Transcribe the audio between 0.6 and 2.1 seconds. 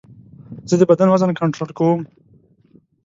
زه د بدن وزن کنټرول کوم.